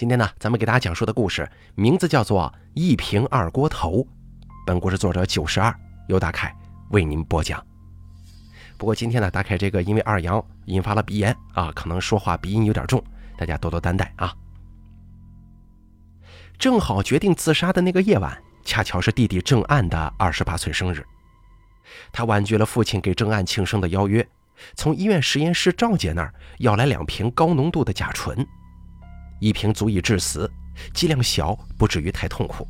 [0.00, 3.98] 今天呢，咱们给大家讲述的故事名字叫做《一瓶二锅头》。
[4.64, 5.78] 本故事作者九十二，
[6.08, 6.56] 由大凯
[6.88, 7.62] 为您播讲。
[8.78, 13.04] 不过今天呢，大凯这个因为二阳引发了鼻炎啊，可能说话鼻音有点重，
[13.36, 14.34] 大家多多担待啊。
[16.58, 21.04] 正好决定自杀的那个夜晚，恰巧是弟弟郑岸的二十八岁生日。
[22.10, 24.26] 他婉拒了父亲给郑岸庆生的邀约，
[24.74, 28.46] 从医院实验室赵姐那儿要来两瓶高浓度的甲醇，
[29.40, 30.48] 一瓶足以致死，
[30.94, 32.68] 剂量小，不至于太痛苦。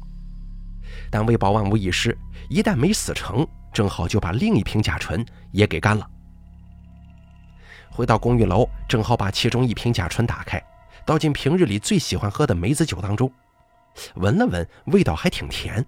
[1.11, 2.17] 但为保万无一失，
[2.49, 6.09] 一旦没死成，正好就把另一瓶甲醇也给干了。
[7.91, 10.63] 回到公寓楼，正好把其中一瓶甲醇打开，
[11.05, 13.31] 倒进平日里最喜欢喝的梅子酒当中，
[14.15, 15.85] 闻了闻，味道还挺甜。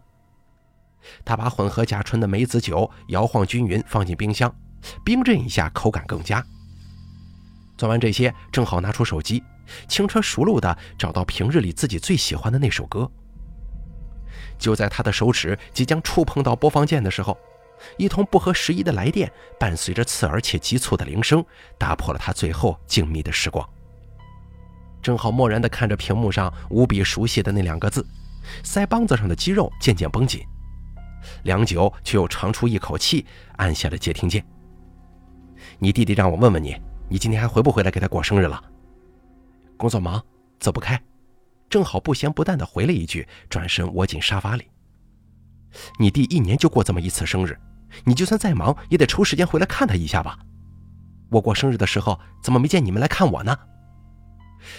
[1.25, 4.53] 他把混合甲醇的梅子酒摇晃均匀，放进冰箱，
[5.05, 6.45] 冰镇一下，口感更佳。
[7.77, 9.43] 做完这些，正好拿出手机，
[9.89, 13.11] 轻车熟路地找到平日里自己最喜欢的那首歌。
[14.59, 17.37] 就在他的手指即将触碰到播放键的时候，
[17.97, 21.45] 一通不合时宜的来电，伴随着刺耳且急促的铃声，
[21.77, 23.69] 打破了他最后静谧的时光。
[25.03, 28.07] 正好漠然地看着屏幕上无比熟悉的那两个字，
[28.63, 30.41] 腮帮子上的肌肉渐渐绷紧。
[31.43, 34.45] 良久，却又长出一口气，按下了接听键。
[35.81, 38.63] 你弟弟让我问问你，你今天还回不回来给他过生日了？
[39.83, 40.25] 工作忙，
[40.61, 41.03] 走不开。
[41.69, 44.71] 正好不咸不淡的回了一句，转身窝进沙发里。
[45.99, 47.59] 你弟一年就过这么一次生日，
[48.05, 50.39] 你就算再忙，也得抽时间回来看他一下吧。
[51.33, 53.59] 我过生日的时候，怎么没见你们来看我呢？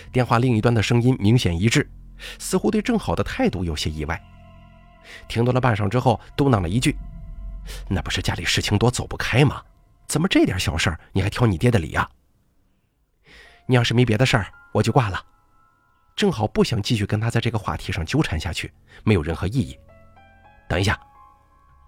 [0.10, 1.86] 电话另一端的声音明显一致，
[2.40, 4.18] 似乎对郑好的态度有些意外。
[5.28, 6.96] 停顿了半晌之后，嘟囔了一句
[7.92, 9.62] ：“那不是家里事情多走不开吗？
[10.08, 12.10] 怎么这点小事儿你还挑你爹的理呀？”
[13.68, 15.26] 你要是没别的事儿，我就挂了。
[16.16, 18.72] 正好不想继续跟他在这个话题上纠缠下去，
[19.04, 19.80] 没有任何意义。
[20.68, 21.00] 等一下，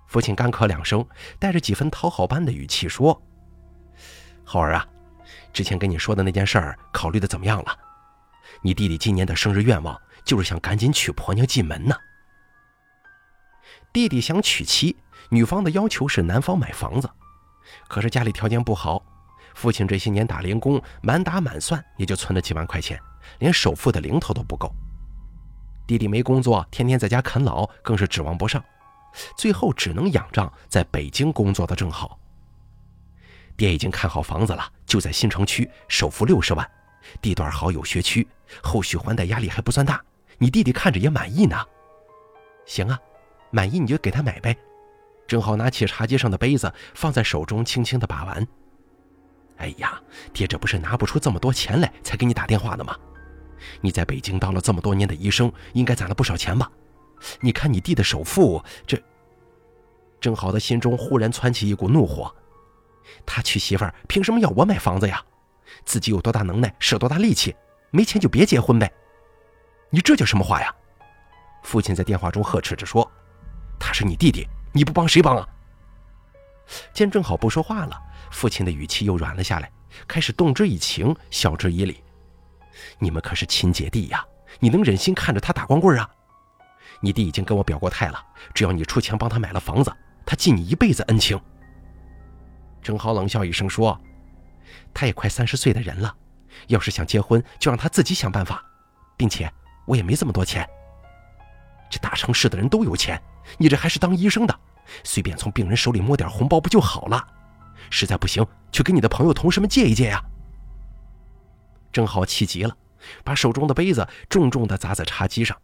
[0.08, 1.06] 父亲干咳两声，
[1.40, 3.22] 带着几分讨好般的语气说
[4.44, 4.88] ：“浩儿啊，
[5.54, 7.78] 之前跟你说的那件事儿，考虑的怎么样了？
[8.62, 11.96] 你弟弟今年的生日愿望就是想赶紧娶婆娘进门呢。”
[13.94, 14.98] 弟弟想娶妻，
[15.30, 17.10] 女方的要求是男方买房子，
[17.88, 19.04] 可是家里条件不好，
[19.56, 23.00] 父亲这些年打零工，满打满算也就存了几万块钱，
[23.40, 24.72] 连首付的零头都不够。
[25.88, 28.64] 弟弟没工作，天天在家啃老，更是指望不上，
[29.36, 32.20] 最后只能仰仗在北京工作的正浩。
[33.58, 36.70] 爹已经看好房子了，就在新城区，首付六十万，
[37.22, 38.28] 地段好，有学区，
[38.62, 40.04] 后续还贷压力还不算大，
[40.38, 41.58] 你弟弟看着也满意呢。
[42.66, 43.00] 行啊。
[43.52, 44.58] 满意你就给他买呗，
[45.26, 48.46] 正好拿起茶几上的杯子放在手中，轻轻的把玩。
[49.58, 50.02] 哎呀，
[50.34, 52.96] 爹，这不是拿不出这么多钱来才给你打电话的吗？
[53.82, 56.70] 你在北京当了这么多年的医生，应该攒了不少钱吧？
[57.40, 59.02] 你看你弟的首付，这……
[60.20, 62.34] 正好的心中忽然窜起一股怒火，
[63.26, 65.24] 他娶媳妇儿凭什么要我买房子呀？
[65.84, 67.56] 自己有多大能耐，使多大力气，
[67.92, 68.92] 没钱就别结婚呗。
[69.90, 70.74] 你这叫什么话呀？
[71.64, 73.10] 父亲在电话中呵斥着说。
[73.78, 75.48] 他是你弟弟，你不帮谁帮啊？
[76.94, 78.02] 见正好不说话了，
[78.36, 79.72] 父亲的语气又软了下来，
[80.10, 82.04] 开始动之以情，晓之以理。
[83.00, 84.26] 你们可是亲姐弟呀，
[84.60, 86.10] 你能忍心看着他打光棍啊？
[87.00, 88.22] 你弟已经跟我表过态了，
[88.54, 89.90] 只要你出钱帮他买了房子，
[90.26, 91.40] 他记你一辈子恩情。
[92.84, 93.98] 正好冷笑一声说
[94.94, 96.14] ：“他也快三十岁的人了，
[96.68, 98.62] 要是想结婚，就让他自己想办法，
[99.16, 99.50] 并且
[99.88, 100.68] 我也没这么多钱。
[101.90, 103.20] 这大城市的人都有钱。”
[103.58, 104.60] 你这还是当医生的，
[105.06, 107.26] 随便从病人手里摸点红包不就好了？
[107.90, 110.24] 实在不行，去跟你的朋友同事们借一借呀。
[111.92, 112.76] 正好气急了，
[113.24, 115.58] 把手中的杯子重重地砸在茶几上。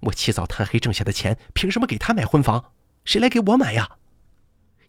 [0.00, 2.72] 我起早贪黑挣下的钱，凭什么给他买婚房？
[3.04, 3.88] 谁来给我买呀？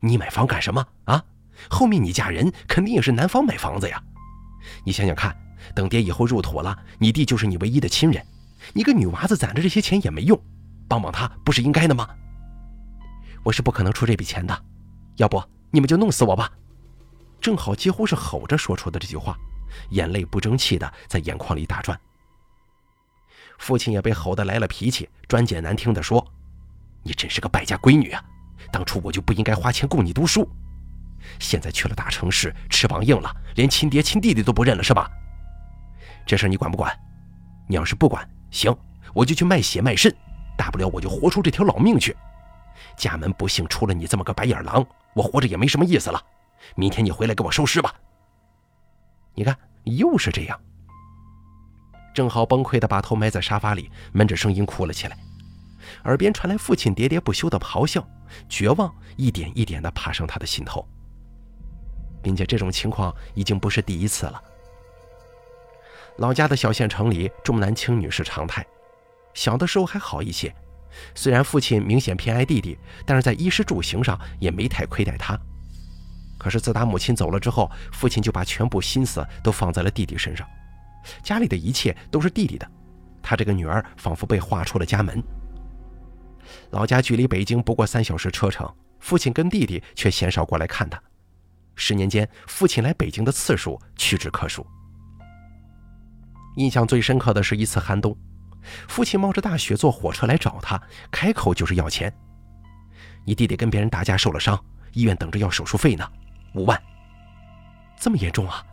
[0.01, 1.23] 你买房干什么啊？
[1.69, 4.01] 后面你嫁人，肯定也是男方买房子呀。
[4.83, 5.35] 你想想看，
[5.73, 8.25] 等爹以后入土了，你弟就是你唯一的亲人，
[8.73, 10.39] 你个女娃子攒着这些钱也没用。
[10.87, 12.07] 帮帮他不是应该的吗？
[13.43, 14.63] 我是不可能出这笔钱的，
[15.15, 16.51] 要不你们就弄死我吧！
[17.41, 19.37] 正好几乎是吼着说出的这句话，
[19.89, 21.99] 眼泪不争气的在眼眶里打转。
[23.57, 26.25] 父亲也被吼得来了脾气，专捡难听的说
[27.03, 28.23] ：“你真是个败家闺女啊！
[28.71, 30.49] 当初我就不应该花钱供你读书，
[31.39, 35.09] 现在去了大城市，翅膀硬了，连亲爹亲弟弟都不认了是吧？
[36.25, 36.91] 这事你管不管？
[37.67, 38.75] 你要是不管，行，
[39.13, 40.13] 我就去卖血卖肾。”
[40.57, 42.15] 大不了我就活出这条老命去，
[42.95, 44.85] 家门不幸出了你这么个白眼狼，
[45.15, 46.21] 我活着也没什么意思了。
[46.75, 47.95] 明天你回来给我收尸吧。
[49.33, 50.59] 你看，又是这样。
[52.13, 55.17] 正好崩溃的把头埋在沙发里，闷着声音哭了起来，
[56.05, 58.05] 耳边传来父亲喋喋不休的咆哮，
[58.47, 60.87] 绝望一点一点地爬上他的心头，
[62.21, 64.41] 并且这种情况已经不是第一次了。
[66.17, 68.65] 老家的小县城里重男轻女是常态，
[69.33, 70.55] 小的时候还好一些，
[71.13, 75.39] 虽然父亲明显偏爱弟弟，但是在衣食住行上也没太亏待他。
[76.37, 80.47] 可是自打母亲走了之后，父亲就把全部心思都放在了弟弟身上。
[81.23, 82.69] 家里的一切都是弟弟的，
[83.21, 85.23] 他这个女儿仿佛被划出了家门。
[86.71, 91.01] 老家距离北京不过三小时车程，父亲跟弟弟却鲜少过来看他。
[91.75, 94.65] 十年间，父亲来北京的次数屈指可数。
[96.57, 98.15] 印象最深刻的是一次寒冬，
[98.87, 100.81] 父亲冒着大雪坐火车来找他，
[101.11, 102.13] 开口就是要钱。
[103.23, 104.61] 你弟弟跟别人打架受了伤，
[104.93, 106.07] 医院等着要手术费呢，
[106.53, 106.81] 五万。
[107.99, 108.63] 这么严重啊？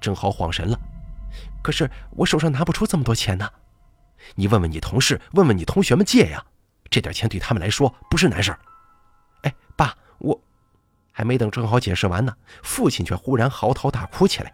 [0.00, 0.78] 正好恍神了。
[1.62, 3.48] 可是我手上拿不出这么多钱呢，
[4.34, 6.44] 你问问你同事，问问你同学们借呀，
[6.90, 8.58] 这点钱对他们来说不是难事儿。
[9.42, 10.40] 哎，爸，我
[11.12, 14.52] 还没等正好解释完呢，父亲却忽然嚎啕大哭起来。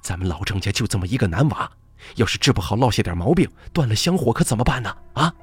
[0.00, 1.70] 咱们老郑家就这么一个男娃，
[2.16, 4.96] 要是治不好落下点毛病，断了香火可怎么办呢？
[5.14, 5.34] 啊，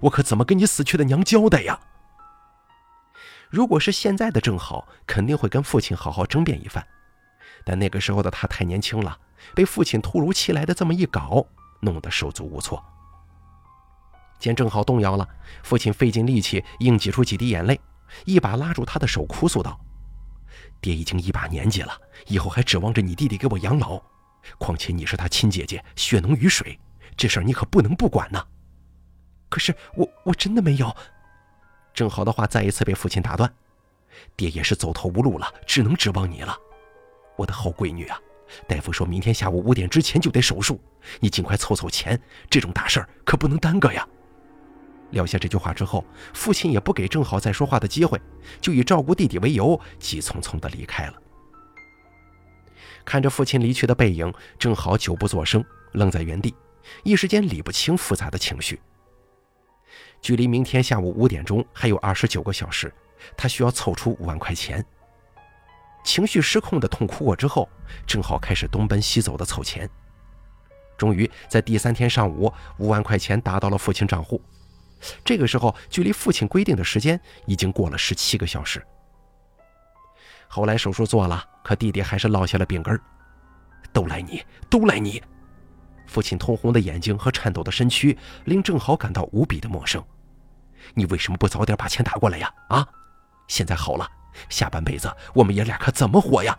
[0.00, 1.78] 我可怎么跟你死去的娘交代呀？
[3.48, 6.86] 如果是现在的正好，肯定会跟父亲好好争辩一番，
[7.64, 9.18] 但那个时候的他太年轻了。
[9.54, 11.44] 被父亲突如其来的这么一搞，
[11.80, 12.84] 弄得手足无措。
[14.38, 15.26] 见正好动摇了，
[15.62, 17.80] 父亲费尽力气硬挤出几滴眼泪，
[18.24, 19.80] 一把拉住他的手，哭诉道
[20.80, 21.92] ：“爹已经一把年纪了，
[22.26, 24.00] 以后还指望着你弟弟给我养老。
[24.58, 26.78] 况且你是他亲姐姐，血浓于水，
[27.16, 28.44] 这事儿你可不能不管呐。”
[29.48, 30.94] 可是我我真的没有。
[31.92, 33.52] 正好的话再一次被父亲打断
[34.36, 36.56] ：“爹也是走投无路了，只能指望你了，
[37.36, 38.18] 我的好闺女啊！”
[38.66, 40.80] 大夫说明天下午五点之前就得手术，
[41.20, 44.06] 你尽快凑凑钱，这种大事儿可不能耽搁呀。
[45.10, 46.04] 撂下这句话之后，
[46.34, 48.20] 父亲也不给正好再说话的机会，
[48.60, 51.14] 就以照顾弟弟为由，急匆匆地离开了。
[53.04, 56.54] 看着父亲离去的背影，正好久不作声，愣在原地，
[57.02, 58.80] 一时间理不清复杂的情绪。
[60.20, 62.92] 距离明天下午五点钟还有二十九个小时，
[63.36, 64.84] 他需要凑出五万块钱。
[66.04, 67.68] 情绪失控的痛哭过之后，
[68.06, 69.88] 正好开始东奔西走的凑钱。
[70.96, 74.40] 终于在第三天上午，五万块钱打到了父亲账户。
[75.24, 78.86] 这个时候，距离父亲规定的时间已经过了十七个小时。
[80.52, 83.00] 后来手术做了，可弟弟还是落下了病根儿。
[83.92, 85.22] 都赖你，都赖你！
[86.08, 90.04] 父亲通红的眼睛和颤抖的身躯令郑豪感到无比的陌生。
[90.92, 92.52] 你为什么不早点把钱打过来呀？
[92.68, 92.84] 啊，
[93.46, 94.10] 现在好了。
[94.48, 96.58] 下半辈子我们爷俩可怎么活呀？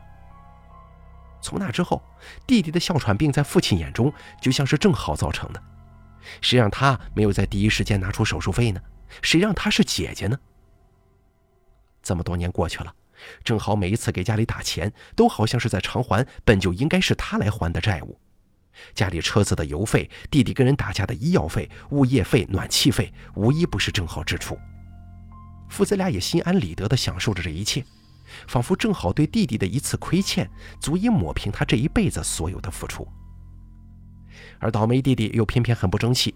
[1.42, 2.02] 从那之后，
[2.48, 5.62] 弟弟的哮喘病在父亲眼中就像是正好造成的。
[6.40, 8.82] 谁让他没有在第一时间拿出手术费呢？
[9.22, 10.40] 谁让他是姐姐呢？
[12.02, 12.94] 这么多年过去了，
[13.44, 18.20] 正好每一次给家里打钱，都好像是在偿还本就应该是他来还的债务。
[18.94, 24.58] 家里车子的油费，弟弟跟人打架的医药费、物业费、暖气费，无一不是正好支出。
[25.70, 27.84] 父子俩也心安理得地享受着这一切，
[28.48, 33.08] 仿佛正好对弟弟的一次亏欠，足以抹平他这一辈子所有的付出。
[34.60, 36.34] 而倒霉弟弟又偏偏很不争气，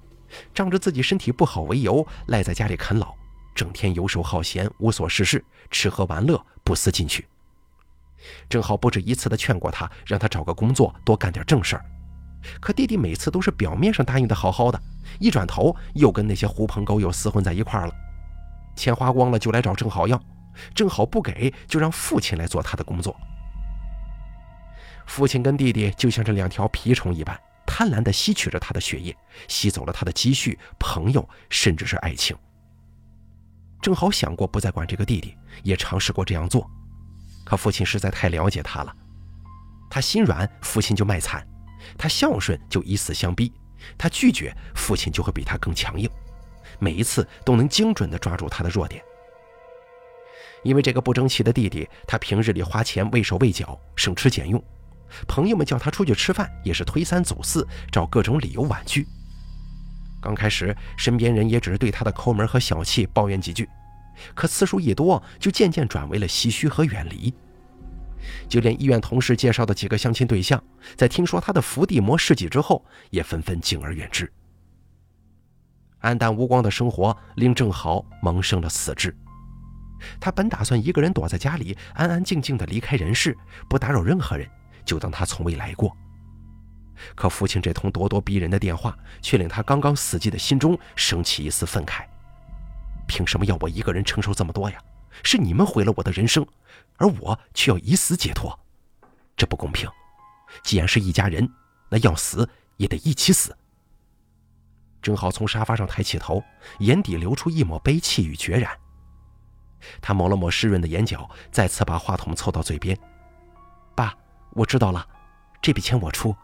[0.54, 3.15] 仗着自己身体不好为由，赖在家里啃老，
[3.56, 7.26] 整天游手好闲，无所事事，吃喝玩乐，不思进取。
[8.50, 11.86] 正好不止一次地劝过他，让他找个工作，多干点正事儿。
[12.60, 14.81] 可弟弟每次都是表面上答应的好好的，
[15.19, 17.94] 一转头又跟那些狐朋狗友厮混在一块儿了。
[18.76, 20.22] 钱花光了就来找正好要，
[20.74, 23.16] 正好不给就让父亲来做他的工作。
[25.06, 29.16] 父亲跟弟弟就像这两条蜱虫一般，贪婪地吸取着他的血液，
[29.48, 32.36] 吸走了他的积蓄、朋友，甚至是爱情。
[33.81, 36.69] 正好想过不再管这个弟弟，也尝试过这样做，
[37.45, 38.95] 可父亲实在太了解他了，
[39.89, 41.41] 他心软，父亲就卖惨；
[41.97, 43.51] 他孝顺，就以死相逼；
[43.97, 46.09] 他拒绝，父亲就会比他更强硬。
[46.79, 49.03] 每一次都能精准地抓住他的弱点。
[50.63, 54.61] 因为这个不争气的弟弟，他平日里花钱畏手畏脚，省吃俭用。
[55.27, 59.07] 朋友们叫他出去吃饭，也是推三阻四，找各种理由婉拒。
[60.25, 63.69] 刚开始，身边人也只是对他的抠门和小气抱怨几句，
[64.33, 67.31] 可次数一多，就渐渐转为了唏嘘和远离。
[68.49, 70.59] 就连医院同事介绍的几个相亲对象，
[70.95, 74.27] 在听说他的伏地魔事迹之后，也纷纷敬而远之。
[76.01, 79.15] 黯淡无光的生活令郑豪萌生了死志。
[80.19, 83.37] 他本打算一个人躲在家里，安安静静的离开人世，
[83.69, 84.49] 不打扰任何人，
[84.83, 85.95] 就当他从未来过。
[87.16, 92.06] 可父亲这通咄咄逼人的电话，却令他刚刚死寂的心中升起一丝愤慨。
[93.07, 94.78] 凭什么要我一个人承受这么多呀？
[95.23, 96.45] 是你们毁了我的人生，
[96.97, 98.59] 而我却要以死解脱，
[99.37, 99.90] 这不公平。
[100.64, 101.49] 既然是一家人，
[101.90, 103.56] 那要死也得一起死。
[105.02, 106.44] 正好从沙发上抬起头，
[106.80, 108.71] 眼底流出一抹悲戚与决然。
[110.02, 112.97] 他抹了抹湿润的眼角，再次把话筒凑到嘴边
[113.95, 114.14] ：“爸，
[114.52, 115.07] 我知道了，
[115.61, 116.35] 这笔钱我出。”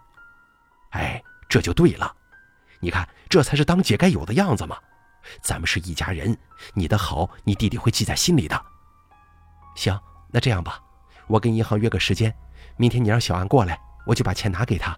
[0.92, 2.16] 哎，这就对了，
[2.80, 4.78] 你看，这才是当姐该有的样子嘛。
[5.42, 6.36] 咱们是一家人，
[6.74, 8.66] 你的好，你弟弟会记在心里的。
[9.76, 9.98] 行，
[10.30, 10.82] 那这样吧，
[11.28, 12.36] 我跟银行约个时间，
[12.78, 14.98] 明天你让小安过来，我就把钱拿给他。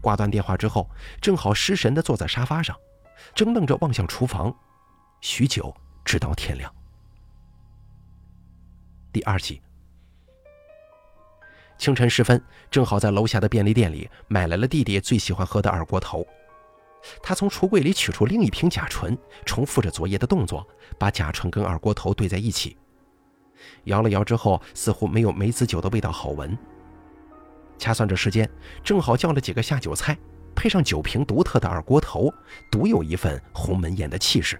[0.00, 0.88] 挂断电话之后，
[1.20, 2.76] 正好失神的坐在沙发上，
[3.34, 4.54] 怔愣着望向厨房，
[5.20, 6.72] 许久，直到天亮。
[9.12, 9.60] 第二集。
[11.76, 16.26] 清晨时分，正好在楼下的便利店里买来了弟弟最喜欢喝的二锅头。
[17.22, 20.66] 他从橱柜里取出另一瓶甲醇，重复着昨夜的动作，
[20.98, 22.76] 把甲醇跟二锅头兑在一起，
[23.84, 26.56] 摇了摇之后，似乎没有梅子酒的味道好闻。
[27.76, 28.48] 掐算着时间，
[28.82, 30.16] 正好叫了几个下酒菜，
[30.54, 32.32] 配上酒瓶独特的二锅头，
[32.70, 34.58] 独有一份鸿门宴的气势。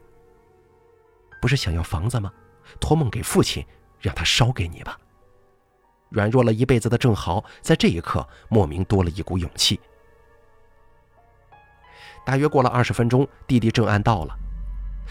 [1.41, 2.31] 不是想要房子吗？
[2.81, 3.65] 托梦给父亲，
[4.01, 4.99] 让他烧给你吧。
[6.15, 9.81] 软弱了一辈子的郑豪，在这一刻莫名多了一股勇气。
[12.25, 14.33] 大约过了二十分钟，弟弟郑安到了。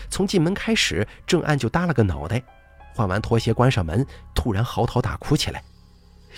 [0.10, 2.42] 从进门开始，郑安就耷了个脑袋，
[2.96, 5.62] 换完拖鞋，关上门，突然嚎啕大哭起来：“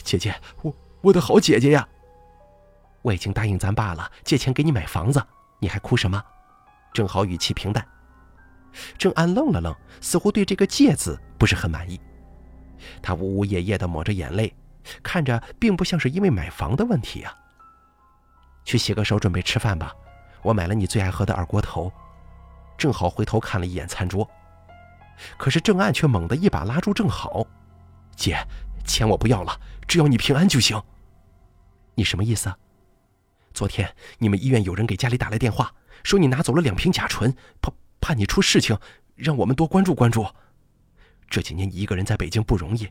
[0.03, 1.87] 姐姐，我我的好姐姐呀！
[3.03, 5.23] 我已经答应咱爸了，借钱给你买房子，
[5.59, 6.21] 你还哭什么？”
[6.91, 7.87] 郑豪语气平淡。
[8.97, 12.01] 郑安愣了愣，似乎对这个“借”字不是很满意。
[13.01, 14.53] 他呜呜咽咽地抹着眼泪，
[15.01, 17.35] 看着并不像是因为买房的问题呀。
[18.63, 19.93] 去洗个手，准备吃饭吧。
[20.41, 21.91] 我买了你最爱喝的二锅头，
[22.77, 24.29] 正好回头看了一眼餐桌，
[25.37, 27.45] 可是郑岸却猛地一把拉住郑好
[28.15, 28.37] ：“姐，
[28.85, 30.81] 钱我不要了，只要你平安就行。”
[31.95, 32.53] 你什么意思？
[33.53, 35.73] 昨天你们医院有人给家里打来电话，
[36.03, 38.77] 说你拿走了两瓶甲醇，怕怕你出事情，
[39.15, 40.27] 让我们多关注关注。
[41.29, 42.87] 这几年你一个人在北京不容易，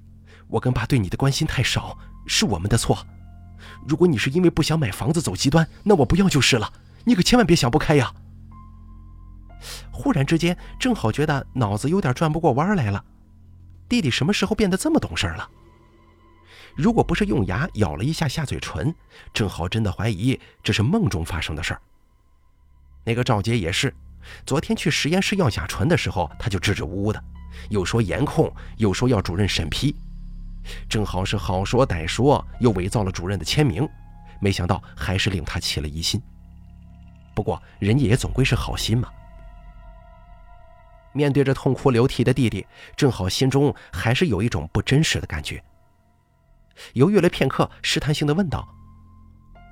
[0.49, 3.07] 我跟爸对你的关心太少，是我们的错。
[3.87, 6.73] 如果你是因为不想买房子走极端，那我不要就是了。
[7.05, 8.13] 你可千万别想不开呀！
[9.91, 13.03] 忽然之间，正好觉得脑子有点转不过弯来了。
[13.89, 15.49] 弟弟什么时候变得这么懂事了？
[16.75, 18.95] 如果不是用牙咬了一下下嘴唇，
[19.33, 21.81] 正好真的怀疑这是梦中发生的事儿。
[23.05, 23.95] 那个赵杰也是，
[24.47, 27.23] 昨天去实验室要甲醇的时候，他就支支吾吾的，
[27.71, 29.95] 又说严控，又说要主任审批，
[30.89, 33.89] 正好是好说歹说，又伪造了主任的签名，
[34.41, 36.21] 没想到还是令他起了疑心。
[37.35, 39.09] 不过，人家也总归是好心嘛。
[41.13, 42.67] 面对着痛哭流涕的弟弟，
[42.97, 45.63] 正好心中还是有一种不真实的感觉。
[46.95, 48.69] 犹豫了片刻，试探性的问道：“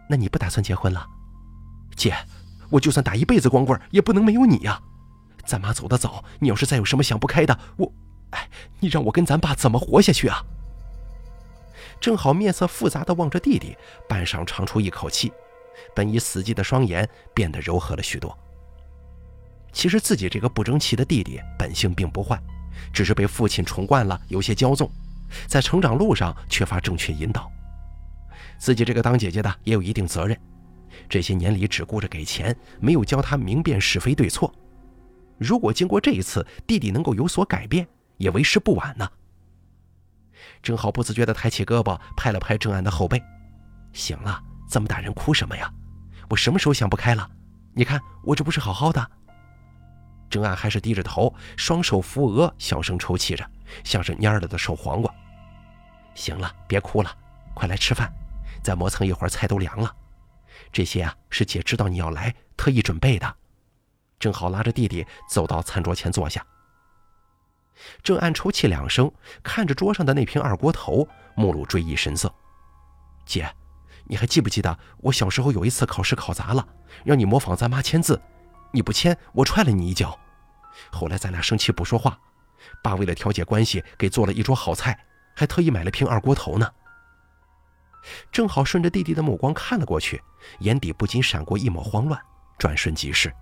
[0.08, 1.04] 那你不打算结婚了？”
[1.96, 2.14] 姐，
[2.72, 4.80] 我就算打一辈子光棍，也不能没有你呀。
[5.44, 7.92] 咱妈走得早，你要是再有什么想不开的，我……
[8.30, 8.48] 哎，
[8.80, 10.42] 你让我跟咱爸怎么活下去啊？
[12.00, 13.76] 正好面色复杂的望着弟弟，
[14.08, 15.32] 半晌长出一口气。
[15.94, 18.36] 本已死寂的双眼变得柔和了许多。
[19.72, 22.40] 其实自己这个不争气的弟弟本性并不坏，
[22.92, 24.90] 只是被父亲宠惯了，有些骄纵，
[25.46, 27.50] 在成长路上缺乏正确引导。
[28.58, 30.38] 自己这个当姐姐的也有一定责任，
[31.08, 34.52] 这些年里只顾着给钱，没有教他明辨是非对错。
[35.38, 39.10] 如果经过这一次，弟弟能够有所改变，也为时不晚呢。
[40.62, 43.22] 正好不自觉地抬起胳膊拍了拍郑安的后背，
[43.92, 44.42] 行了。
[44.68, 45.70] 这么大人哭什么呀？
[46.30, 47.28] 我什么时候想不开了？
[47.74, 49.10] 你看我这不是好好的。
[50.30, 53.44] 郑安还是低着头，双手扶额，小声抽泣着，
[53.84, 55.12] 像是蔫了的瘦黄瓜。
[56.14, 57.14] 行了，别哭了，
[57.54, 58.10] 快来吃饭，
[58.62, 59.94] 再磨蹭一会儿菜都凉了。
[60.72, 63.36] 这些啊是姐知道你要来，特意准备的。
[64.18, 66.44] 正好拉着弟弟走到餐桌前坐下。
[68.02, 69.12] 正暗抽泣两声，
[69.42, 72.32] 看着桌上的那瓶二锅头，目露追忆神色。
[73.26, 73.48] 姐。
[74.04, 76.66] 你还记不记得我小时候有一次考试考砸了，
[77.04, 78.20] 让你模仿咱妈签字，
[78.72, 80.18] 你不签，我踹了你一脚。
[80.90, 82.18] 后来咱俩生气不说话，
[82.82, 86.68] 爸为了调解关系，给做了一桌好菜，还特意买了瓶二锅头呢。
[88.30, 90.22] 正好顺着弟弟的目光看了过去，
[90.60, 92.20] 眼底不禁闪过一抹慌乱，
[92.58, 93.32] 转瞬即逝。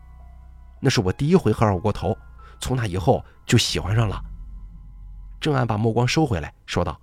[0.81, 2.17] 那是我第一回喝二锅头，
[2.61, 4.21] 从那以后就喜欢上了。
[5.41, 7.01] 郑安把目光收回来，说道：“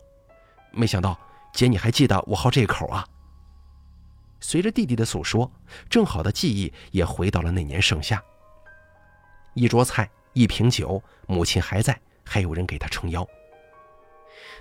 [0.72, 1.20] 没想到
[1.54, 3.06] 姐你还记得我好这一口啊。”
[4.40, 5.52] 随着弟弟的诉说，
[5.90, 8.22] 郑好的记忆也回到了那年盛夏。
[9.56, 13.28] 一桌菜，一瓶酒，母亲还在，还有人给他撑腰。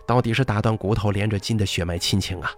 [0.07, 2.51] 到底是打断骨头连着筋的血脉亲情啊！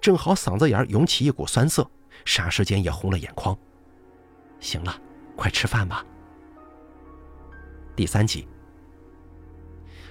[0.00, 1.88] 正好嗓子眼涌起一股酸涩，
[2.24, 3.56] 霎时间也红了眼眶。
[4.60, 5.00] 行了，
[5.36, 6.04] 快吃饭吧。
[7.94, 8.46] 第三集，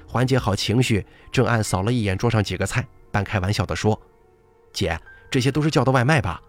[0.07, 3.99] 缓解好情绪，郑岸扫了一眼桌上几个菜，半开玩笑地说
[4.73, 6.41] ：“姐，这些都是叫的外卖吧？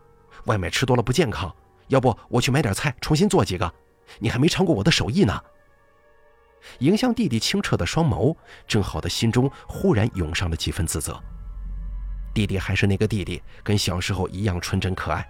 [0.46, 1.54] 外卖吃多了不健康，
[1.88, 3.72] 要不我去买点菜重新做几个？
[4.18, 5.40] 你还没尝过我的手艺呢。”
[6.80, 11.22] 迎向弟弟清澈的双眸，郑好的心中忽然涌上了几分自责。
[12.38, 15.28] 弟弟还是那个弟弟，跟小时候一样纯真可爱。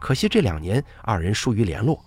[0.00, 2.04] 可惜这两年二人疏于联络，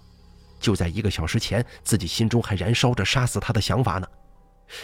[0.59, 4.05] 就在一个小时前，自己心中还燃烧着杀死他的想法呢。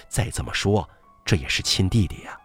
[0.07, 0.89] 再怎么说，
[1.25, 2.39] 这也是亲弟弟呀。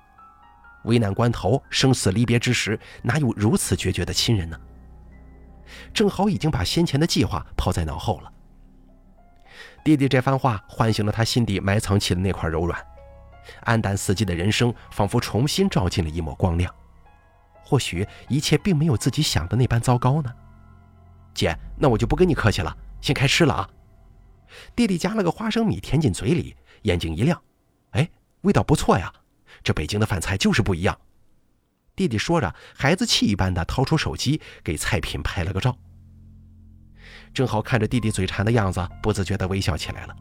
[0.83, 4.59] 危难关头、生死离别之时，哪有如此决绝的亲人呢？
[5.95, 8.33] 正好已经把先前的计划抛在脑后了。
[9.85, 12.85] 弟弟这番话唤醒了他心底埋藏起的那块柔软，
[13.67, 16.75] 黯淡死寂的人生仿佛重新照进了一抹光亮。
[17.71, 20.35] 或许一切并没有自己想的那般糟糕呢。
[21.33, 23.71] 姐，那我就不跟你客气了，先开吃了啊！
[24.75, 27.41] 弟弟夹了个花生米填进嘴里，眼睛一亮，
[27.93, 28.11] 哎，
[28.41, 29.13] 味道不错呀，
[29.63, 30.99] 这北京的饭菜就是不一样。
[31.95, 35.79] 弟弟说着，孩子气一般的掏出手机给菜品拍了个照。
[37.33, 40.17] 正好看着弟弟嘴馋的样子，不自觉的微笑起来了。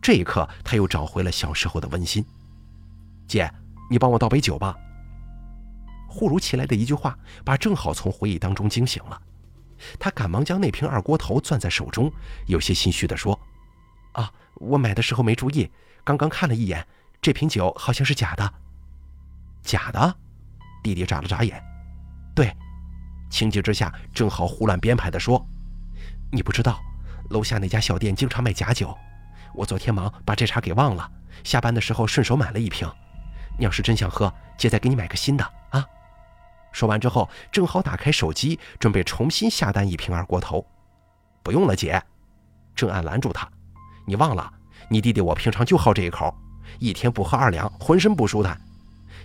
[0.00, 2.24] 这一刻，他又找回了小时候的温馨。
[3.26, 3.52] 姐，
[3.90, 4.76] 你帮我倒杯酒吧。
[6.08, 9.22] 忽如其来的一句话，把正好从回忆当中惊醒了。
[9.98, 12.10] 他赶忙将那瓶二锅头攥在手中，
[12.46, 13.38] 有些心虚地说
[14.12, 15.70] ：“啊，我买的时候没注意，
[16.02, 16.84] 刚刚看了一眼，
[17.22, 18.54] 这瓶酒好像是假的。”
[19.62, 20.16] 假的？
[20.82, 21.62] 弟弟眨了眨眼。
[22.34, 22.52] 对，
[23.30, 25.46] 情急之下，正好胡乱编排地说。
[26.32, 26.80] 你不知道，
[27.30, 28.96] 楼下那家小店经常卖假酒。
[29.54, 31.10] 我昨天忙把这茬给忘了，
[31.44, 32.90] 下班的时候顺手买了一瓶。
[33.58, 35.84] 你要是真想喝，姐再给你买个新的啊。
[36.72, 40.64] 说完之后，正好打开手机，准备重新下单一瓶二锅头。
[41.42, 42.02] 不用了，姐。
[42.74, 43.48] 郑安拦住他，
[44.06, 44.52] 你忘了，
[44.88, 46.32] 你弟弟我平常就好这一口，
[46.78, 48.60] 一天不喝二两，浑身不舒坦。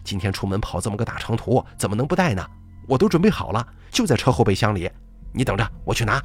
[0.04, 2.44] 今天出门跑这么个大长途，怎么能不带呢？
[2.88, 4.90] 我都准备好了，就在车后备箱里，
[5.32, 6.22] 你等着，我去拿。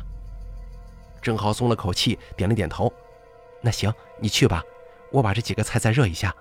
[1.20, 2.92] 正好松了口气，点了点头。
[3.60, 4.62] 那行，你去吧，
[5.12, 6.34] 我把这几个菜再热一下。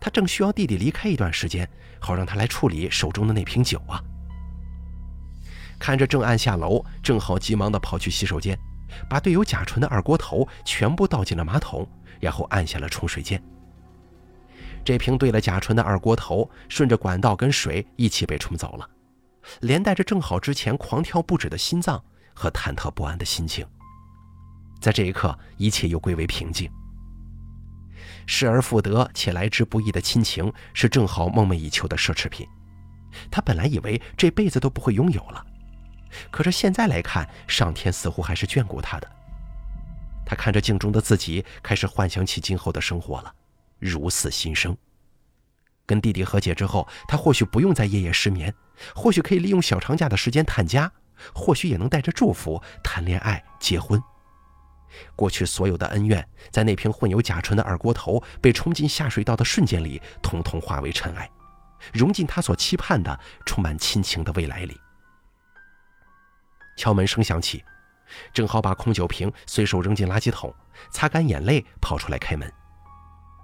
[0.00, 1.68] 他正需要弟弟离开一段时间，
[2.00, 4.02] 好让他来处理手中的那瓶酒啊。
[5.78, 8.58] 看着郑安下楼，正好急忙地跑去洗手间，
[9.08, 11.86] 把兑有甲醇的二锅头全部倒进了马桶，
[12.20, 13.42] 然后按下了冲水键。
[14.84, 18.88] 这瓶兑了甲醇的二锅头顺着管道跟水一起被冲走了，
[19.60, 22.02] 连带着正好之前狂跳不止的心脏。
[22.34, 23.62] 和忐忑不安的心情，
[24.80, 26.66] 在这一刻，一切又归为平静。
[28.26, 32.46] 失而复得且来之不易的亲情，是正好梦寐以求的奢侈品。
[33.30, 35.44] 他本来以为这辈子都不会拥有了，
[36.30, 39.10] 可是现在来看，上天似乎还是眷顾他的。
[40.24, 43.34] 他看着镜中的自己，开始幻想起今后的生活了，
[43.78, 44.76] 如此新生。
[45.84, 48.54] 跟弟弟和解之后，他或许不用再夜夜失眠，
[48.94, 50.90] 或许可以利用小长假的时间探家。
[51.32, 54.02] 或许也能带着祝福谈恋爱、结婚。
[55.14, 61.30] 过去所有的恩怨，在那瓶混有甲醇的二锅头被冲进下水道的瞬间里，统统化为尘埃，
[61.92, 64.80] 融进他所期盼的充满亲情的未来里。
[66.76, 67.64] 敲门声响起，
[68.32, 70.54] 正好把空酒瓶随手扔进垃圾桶，
[70.90, 72.50] 擦干眼泪，跑出来开门。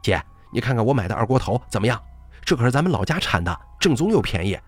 [0.03, 2.03] 姐，你看看我买的二锅头怎么样？
[2.45, 4.59] 这可是咱们老家产的，正宗又便宜。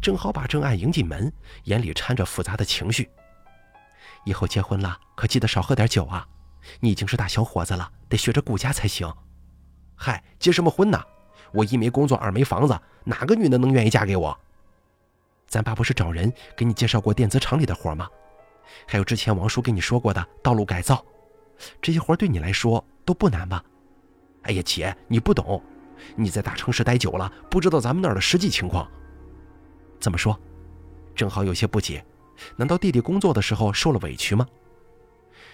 [0.00, 1.32] 正好把郑爱迎进门，
[1.64, 3.10] 眼里掺着复杂的情绪。
[4.24, 6.26] 以后结婚了，可记得少喝点酒啊！
[6.80, 9.12] 你已经是大小伙子了，得学着顾家才行。
[9.94, 11.02] 嗨，结什么婚呢？
[11.52, 14.36] 我一没工作，二没房子，哪个女的能愿意嫁给我？
[15.46, 18.08] 咱爸不是找人给你介绍过电子厂里的活吗？
[18.88, 21.04] 还有之前王叔跟你说过的道路改造，
[21.80, 23.62] 这些活对你来说都不难吧？
[24.42, 25.62] 哎呀，姐，你不懂，
[26.16, 28.90] 你在大城市待久了，不知道咱们那儿的实际情况。
[30.00, 30.38] 怎么说？
[31.14, 32.04] 正好有些不解，
[32.56, 34.46] 难道弟弟工作的时候受了委屈吗？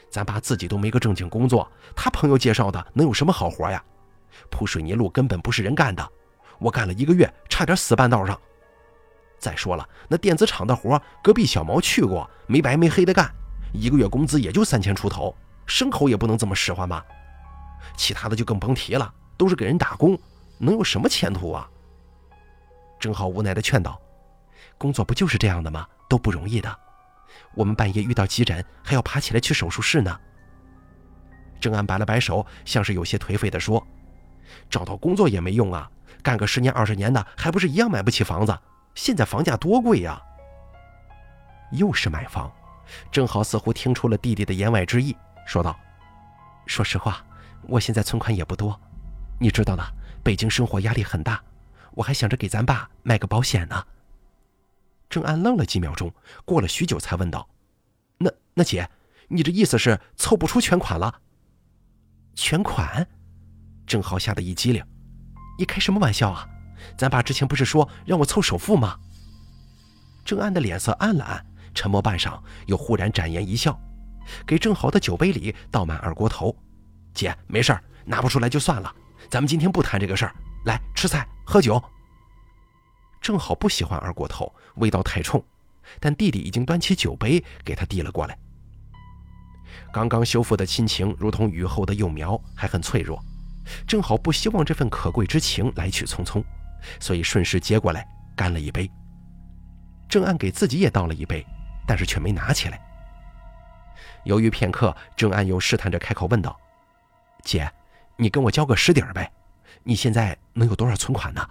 [0.09, 3.83] 咱爸自己都没个正经工作，他朋友介绍的能有什么好活呀？
[4.51, 6.09] 铺水泥路根本不是人干的，
[6.59, 8.39] 我干了一个月，差点死半道上。
[9.39, 13.33] 再说了，那电子厂的活，隔壁小毛去过，没白没黑的干，
[13.73, 15.35] 一个月工资也就三千出头，
[15.67, 17.05] 牲口也不能这么使唤吧？
[17.97, 20.19] 其他的就更甭提了，都是给人打工，
[20.59, 21.69] 能有什么前途啊？
[22.99, 24.01] 正好无奈的劝道。
[24.77, 25.87] 工作不就是这样的吗？
[26.11, 26.79] 都不容易的。
[27.55, 30.21] 我们半夜遇到急诊，还要爬起来去手术室呢。
[31.61, 33.87] 郑安摆了摆手，像是有些颓废地说
[34.69, 35.89] ：“找到工作也没用啊，
[36.23, 38.59] 干个十年二十年的，还不是一样买不起房子？
[38.95, 40.21] 现在房价多贵呀！”
[41.71, 42.51] 又是买房，
[43.13, 45.79] 正好似乎听出了弟弟的言外之意，说道
[46.67, 47.25] ：“说实话，
[47.63, 48.79] 我现在存款也不多，
[49.39, 49.95] 你知道的，
[50.25, 51.41] 北京生活压力很大，
[51.93, 53.85] 我还想着给咱爸买个保险呢。”
[55.11, 56.15] 郑安愣了几秒钟，
[56.47, 57.47] 过了许久才问道
[58.17, 58.89] ：“那那姐，
[59.29, 61.21] 你这意思是凑不出全款了？”
[62.35, 63.07] 全款？
[63.87, 64.83] 郑浩吓得一激灵
[65.59, 66.49] ：“你开什么玩笑啊？
[66.97, 68.97] 咱爸之前不是说让我凑首付吗？”
[70.25, 71.45] 郑安的脸色暗了暗。
[71.73, 73.79] 沉默半晌，又忽然展颜一笑，
[74.45, 76.55] 给郑好的酒杯里倒满二锅头。
[77.15, 78.93] 姐，没事儿，拿不出来就算了，
[79.31, 81.81] 咱们今天不谈这个事儿，来吃菜喝酒。
[83.21, 85.43] 正好不喜欢二锅头，味道太冲，
[85.99, 88.39] 但弟弟已经端起酒杯给他递了过来。
[89.93, 93.23] 刚刚修复的亲情如同雨后的幼苗，还很脆弱，
[93.87, 96.43] 正好不希望这份可贵之情来去匆匆，
[96.99, 98.91] 所以顺势接过来干了一杯。
[100.09, 101.47] 郑安给自己也倒了一杯。
[101.91, 102.81] 但是却没拿起来。
[104.23, 106.57] 犹豫片刻，郑安又试探着开口问道
[107.43, 107.69] ：“姐，
[108.17, 109.29] 你跟我交个实底儿呗？
[109.83, 111.45] 你现在能有多少存款呢？”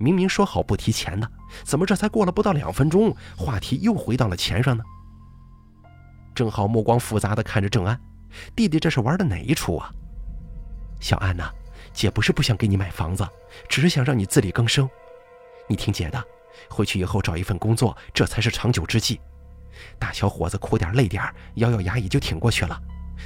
[0.00, 1.30] 明明说好不提钱的，
[1.62, 4.82] 怎么这才过了不到两分钟，话题又回到了钱上呢？
[6.34, 8.00] 正好目光复杂的看着郑安，
[8.56, 9.90] 弟弟这是玩的哪一出啊？
[11.00, 11.50] 小安呐，
[11.92, 13.28] 姐不是不想给你买房子，
[13.68, 14.88] 只是想让你自力更生。
[15.68, 16.24] 你听姐的。
[16.68, 19.20] 回去以后找一份工作，这才是长久之计。
[19.98, 21.22] 大小伙子苦点累点，
[21.54, 22.78] 咬咬牙也就挺过去了。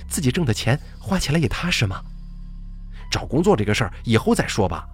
[0.09, 2.03] 自己挣的钱花起来也踏实嘛。
[3.11, 4.87] 找工作这个事儿以后再说吧。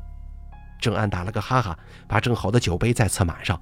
[0.80, 3.60] 郑安打了个哈哈，把正好的酒杯再次满上。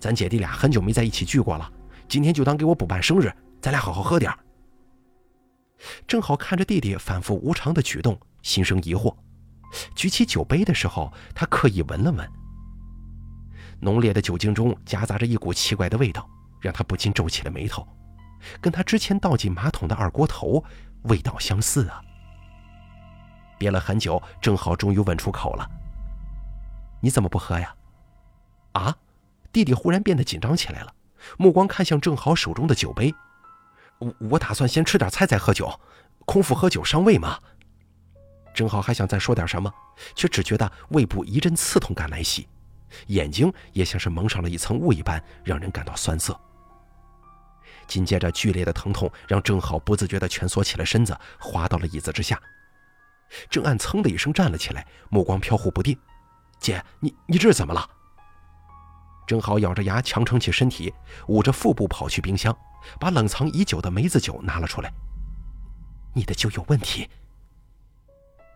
[0.00, 1.70] 咱姐弟俩很久没在一起聚过了，
[2.08, 4.38] 今天就当给我补办生日，咱俩好好喝点儿。
[6.06, 9.14] 正好看着弟弟反复无常的举动，心生疑惑。
[9.94, 12.26] 举起酒杯的时候，他刻意闻了闻。
[13.80, 16.26] 浓烈的酒精中夹杂着一股奇怪的味道，
[16.60, 17.86] 让他不禁皱起了眉头，
[18.60, 20.64] 跟他之前倒进马桶的二锅头
[21.02, 22.00] 味道相似啊！
[23.58, 25.68] 憋了很久，正好终于问出口了
[27.04, 27.76] ：“你怎么不喝呀？”
[28.72, 28.96] 啊！
[29.52, 30.92] 弟弟忽然变得紧张起来了，
[31.36, 33.14] 目光看向正好手中的酒杯。
[33.98, 35.78] 我我打算先吃点菜再喝酒，
[36.24, 37.38] 空腹喝酒伤胃嘛。
[38.52, 39.72] 正好还想再说点什么，
[40.16, 42.48] 却只觉得胃部一阵刺痛感来袭。
[43.08, 46.38] 眼睛也像是蒙上了一层雾一般，让人感到酸涩。
[47.86, 52.40] 紧接着，剧烈的疼痛让郑好不自觉地蜷缩起了身子，滑到了椅子之下。
[53.50, 55.96] 郑安噌的一声站了起来，目光飘忽不定
[56.64, 57.86] ：“姐，你你这是怎么了？”
[59.28, 60.94] 正好咬着牙强撑起身体，
[61.28, 62.56] 捂着腹部跑去冰箱，
[62.98, 64.90] 把冷藏已久的梅子酒拿了出来。
[66.16, 67.06] “你的酒有问题。”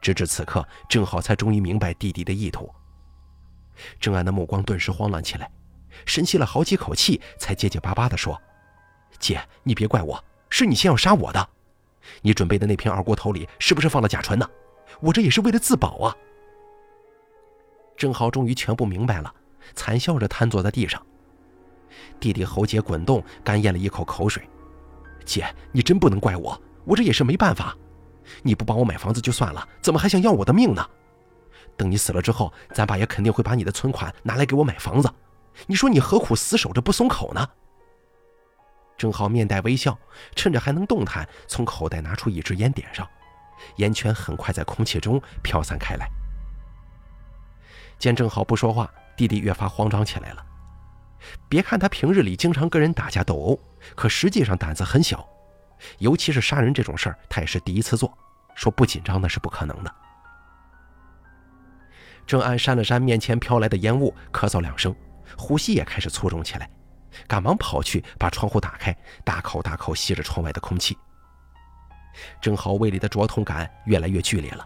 [0.00, 2.74] 直至此刻，正好才终于明白弟弟的意图。
[4.00, 5.50] 郑安的目光顿时慌乱起来，
[6.06, 8.40] 深吸了好几口气，才结结巴巴地说
[9.20, 11.48] ：“姐，你别怪我，是你先要杀我的。
[12.22, 14.48] 你准备的那瓶二锅头里是不是放了甲醇呢？
[14.98, 16.16] 我这也是为了自保啊。”
[17.98, 19.34] 郑浩终于全部明白了，
[19.74, 21.04] 惨笑着瘫坐在地上。
[22.20, 24.48] 弟弟喉结滚动，干咽了一口口水
[25.26, 27.76] ：“姐，你真不能怪我，我这也是没办法。
[28.42, 30.88] 你不帮我买房子就算了，怎么还想要我的命呢？”
[31.76, 35.12] 等你死了之后，咱爸也肯定会把你的存款拿来给我买房子。
[35.66, 37.48] 你说你何苦死守着不松口呢？
[38.96, 39.96] 正好面带微笑，
[40.36, 43.08] 趁着还能动弹，从口袋拿出一支烟，点上，
[43.76, 46.08] 烟圈很快在空气中飘散开来。
[47.98, 50.44] 见郑好不说话，弟弟越发慌张起来了。
[51.48, 53.60] 别看他平日里经常跟人打架斗殴，
[53.96, 55.28] 可实际上胆子很小，
[55.98, 58.16] 尤其是杀人这种事儿，他也是第一次做，
[58.54, 59.92] 说不紧张那是不可能的。
[62.24, 64.94] 郑安扇了扇面前飘来的烟雾，咳嗽两声，
[65.36, 66.70] 呼吸也开始粗重起来，
[67.26, 70.96] 赶忙跑去把窗户打开，大口大口吸着窗外的空气。
[72.40, 74.64] 郑好胃里的灼痛感越来越剧烈了，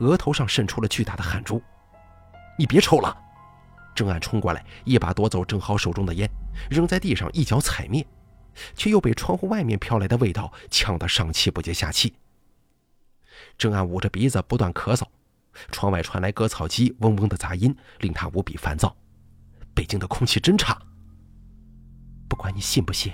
[0.00, 1.62] 额头上渗出了巨大的汗珠。
[2.58, 3.16] 你别抽了！
[3.94, 6.30] 郑安冲过来，一把夺走郑豪手中的烟，
[6.70, 8.06] 扔在地上，一脚踩灭，
[8.74, 12.14] 却又被窗户外面飘来的味道呛得上气不接下气。
[13.56, 15.04] 郑安捂着鼻子不断咳嗽。
[15.70, 18.94] 窗外传来割草机嗡嗡的杂音，令他无比烦躁。
[19.72, 20.76] 北京的空气真差。
[22.28, 23.10] 不管你信不信，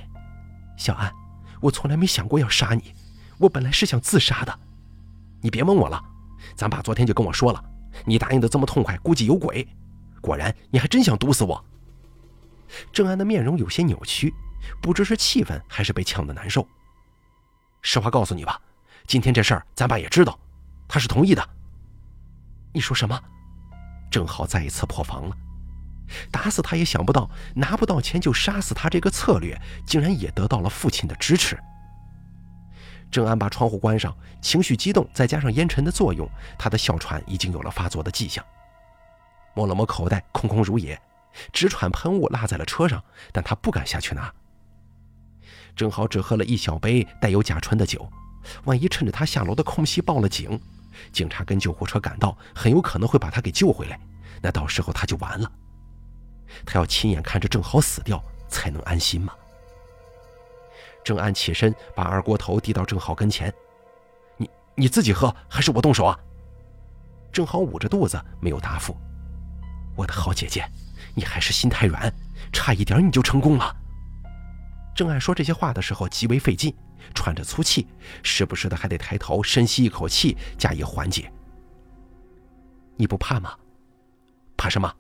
[0.77, 1.13] 小安，
[1.61, 2.93] 我从来没想过要杀你，
[3.39, 4.59] 我本来是想自杀的。
[5.41, 6.03] 你别蒙我了，
[6.57, 7.65] 咱爸昨天就跟我说了，
[8.05, 9.67] 你答应的这么痛快，估计有鬼。
[10.21, 11.65] 果然，你还真想毒死我。
[12.93, 14.33] 郑安的面容有些扭曲，
[14.81, 16.67] 不知是气愤还是被呛得难受。
[17.83, 18.61] 实话告诉你吧，
[19.07, 20.39] 今天这事儿咱爸也知道，
[20.87, 21.47] 他是同意的。
[22.73, 23.21] 你说什么？
[24.11, 25.37] 正好再一次破防了。
[26.31, 31.59] 打死他也想不到，拿不到钱就杀死他这个策略，竟然也得到了父亲的支持。
[33.13, 36.27] 郑安把窗户关上，情绪激动，再加上烟尘的作用，
[36.59, 38.43] 他的哮喘已经有了发作的迹象。
[39.55, 40.99] 摸了摸口袋，空空如也，
[41.53, 44.33] 直喘喷雾落在了车上，但他不敢下去拿。
[45.77, 48.11] 正好只喝了一小杯带有甲醇的酒，
[48.65, 50.59] 万一趁着他下楼的空隙报了警，
[51.13, 54.01] 警察跟救护车赶到，很有可能会把他给救回来，
[54.41, 55.53] 那到时候他就完了。
[56.65, 59.35] 他要亲眼看着郑好死掉，才能安心吗？
[61.05, 63.53] 郑安起身，把二锅头递到郑浩跟前
[64.37, 66.19] ：“你你自己喝，还是我动手啊？”
[67.33, 68.97] 郑好捂着肚子，没有答复。
[69.97, 70.65] 我的好姐姐，
[71.15, 72.13] 你还是心太软，
[72.53, 73.77] 差一点你就成功了。
[74.95, 76.75] 郑安说这些话的时候极为费劲，
[77.15, 77.87] 喘着粗气，
[78.23, 81.33] 时不时的还得抬头深吸一口气，加以缓解。
[82.97, 83.55] 你不怕吗？
[84.57, 84.95] 怕什么？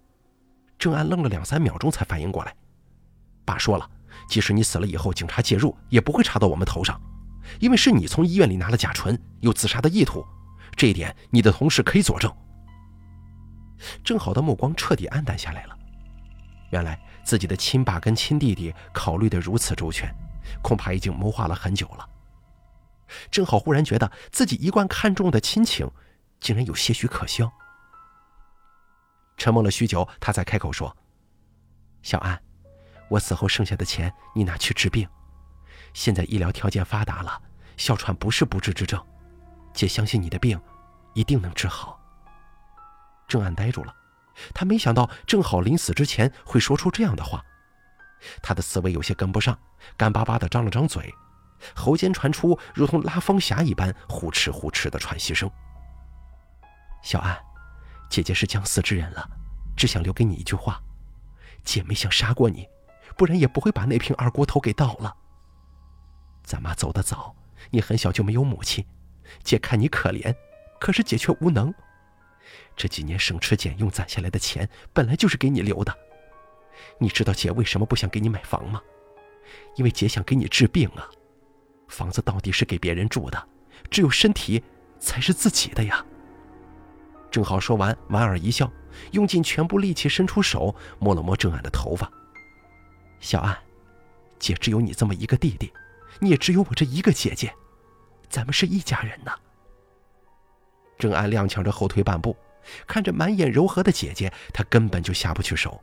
[0.78, 2.54] 郑安愣了两三秒钟，才反应过来。
[3.44, 3.88] 爸说了，
[4.28, 7.00] 即使你死了以后，警察介入也不会查到我们头上，
[7.60, 10.24] 因为是你从医院里拿了甲醇，有自杀的意图，
[10.76, 12.32] 这一点你的同事可以佐证。
[14.04, 15.76] 郑好的目光彻底黯淡下来了。
[16.70, 20.14] 原来自己的亲爸跟亲弟弟考虑的如此周全，
[20.62, 22.08] 恐怕已经谋划了很久了。
[23.30, 25.90] 郑好忽然觉得自己一贯看重的亲情，
[26.40, 27.52] 竟然有些许可笑。
[29.36, 30.96] 沉默了许久，他才开口说
[32.02, 32.40] ：“小安，
[33.12, 35.06] 我死后剩下的钱你拿去治病。
[35.92, 37.42] 现在医疗条件发达了，
[37.76, 38.98] 哮喘不是不治之症。
[39.74, 40.58] 姐相信你的病，
[41.12, 42.00] 一定能治好。”
[43.28, 43.94] 郑安呆住了，
[44.54, 47.44] 他没想到正好临死之前会说出这样的话，
[48.42, 49.58] 他的思维有些跟不上，
[49.98, 51.14] 干巴巴的张了张嘴，
[51.74, 55.50] 喉间传出如同拉风匣一般呼哧呼哧的喘息声。
[57.02, 57.38] 小安，
[58.08, 59.28] 姐姐是将死之人了，
[59.76, 60.80] 只想留给你一句话：
[61.62, 62.66] 姐没想杀过你，
[63.16, 65.16] 不然也不会把那瓶二锅头给倒了。
[66.42, 67.34] 咱妈走得早，
[67.70, 68.84] 你很小就没有母亲，
[69.42, 70.34] 姐看你可怜，
[70.80, 71.72] 可是姐却无能。
[72.76, 75.96] 这几年省吃俭用攒下来的钱，本来就是给你留的。
[76.98, 78.82] 你知道姐为什么不想给你买房吗？
[79.76, 81.08] 因为姐想给你治病啊。
[81.88, 83.48] 房子到底是给别人住的，
[83.90, 84.62] 只有身体
[84.98, 86.04] 才是自己的呀。
[87.30, 88.70] 正好说完，莞尔一笑，
[89.12, 92.10] 用尽全部力气伸出手摸了摸郑安的头发。
[93.22, 93.56] 小安，
[94.38, 95.72] 姐只有你这么一个弟弟，
[96.18, 97.54] 你也只有我这一个姐姐，
[98.28, 99.32] 咱们是一家人呢。
[100.98, 102.36] 郑安踉跄着后退半步。
[102.86, 105.82] 看着满眼柔和的姐姐，他根本就下不去手，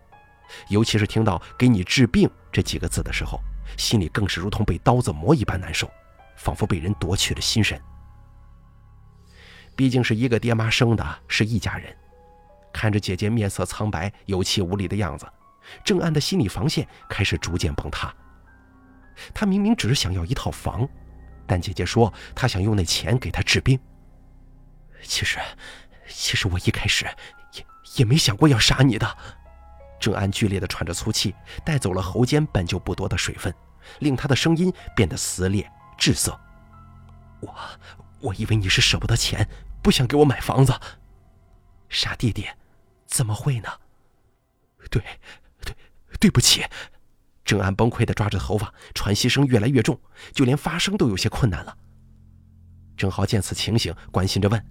[0.69, 3.37] 尤其是听到“给你治病”这几个字的时候，
[3.77, 5.91] 心里更是如同被刀子磨一般难受，
[6.37, 7.77] 仿佛被人夺去了心神。
[9.75, 11.93] 毕竟是一个爹妈生的，是一家人。
[12.71, 15.27] 看着姐姐面色苍白、有气无力的样子，
[15.83, 18.13] 郑安的心理防线开始逐渐崩塌。
[19.33, 20.87] 他明明只是想要一套房，
[21.45, 23.79] 但姐姐说她想用那钱给他治病。
[25.01, 25.39] 其实……
[26.11, 27.05] 其实我一开始
[27.53, 27.65] 也
[27.97, 29.17] 也没想过要杀你的。
[29.99, 33.53] 郑安剧烈的喘着粗气，带走了喉间本就不多的水分，
[33.99, 36.35] 令他的声音变得撕裂滞涩。
[37.41, 37.55] 我
[38.21, 39.47] 我以为你是舍不得钱，
[39.83, 40.73] 不想给我买房子。
[41.89, 42.47] 傻弟弟，
[43.05, 43.69] 怎么会呢？
[44.89, 45.03] 对，
[46.19, 46.65] 对，不起。
[47.45, 49.99] 郑安崩溃的抓着头发，喘息声越来越重，
[50.33, 51.75] 就连发声都有些困难了。
[52.95, 54.63] 郑浩见此情形，关心着问。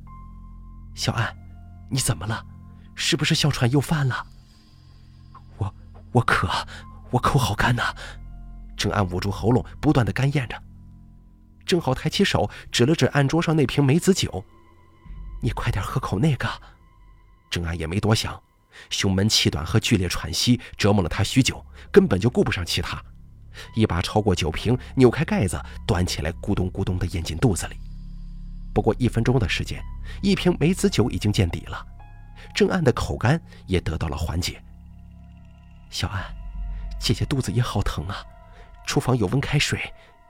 [0.94, 1.34] 小安，
[1.90, 2.44] 你怎么了？
[2.94, 4.26] 是不是哮喘又犯了？
[5.56, 5.74] 我
[6.12, 6.48] 我渴，
[7.10, 7.94] 我口好干呐！
[8.76, 10.62] 郑安捂住喉咙，不断的干咽着。
[11.64, 14.44] 郑浩抬起手指了指案桌上那瓶梅子酒，
[15.42, 16.48] 你快点喝口那个。
[17.50, 18.40] 郑安也没多想，
[18.90, 23.02] 胸闷气短和剧烈喘息折磨了他许久，根本就顾不上其他，
[23.74, 27.76] 一把超过酒瓶，扭开盖子，端起来，咕咚咕咚的咽进肚子里。
[28.74, 29.82] 不过一分钟的时间，
[30.22, 31.84] 一瓶梅子酒已经见底了，
[32.54, 34.62] 郑安的口干也得到了缓解。
[35.90, 36.22] 小安，
[37.00, 38.22] 姐姐肚子也好疼啊，
[38.86, 39.80] 厨房有温开水，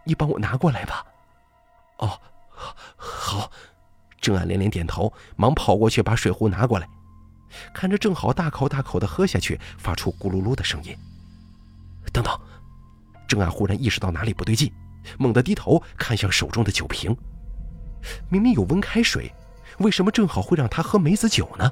[0.05, 1.05] 你帮我拿过来吧。
[1.99, 2.21] 哦，
[2.97, 3.51] 好。
[4.21, 6.89] 郑安连连点头，忙跑过去把水壶拿过来，
[7.75, 10.97] 看着正好大口大口的喝下去，发出咕噜噜的声音。
[12.13, 12.39] 等等，
[13.27, 14.73] 郑安忽然意识到哪里不对劲，
[15.19, 17.17] 猛地低头看向手中的酒瓶。
[18.29, 19.33] 明明有温开水，
[19.79, 21.71] 为什么正好会让他喝梅子酒呢？